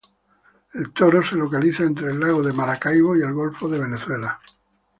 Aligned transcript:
El 0.73 0.91
Toro 0.93 1.21
se 1.21 1.35
localiza 1.35 1.83
entre 1.83 2.09
el 2.09 2.19
lago 2.19 2.41
de 2.41 2.51
Maracaibo 2.53 3.15
y 3.15 3.21
el 3.21 3.33
golfo 3.35 3.69
de 3.69 3.77
Venezuela. 3.77 4.39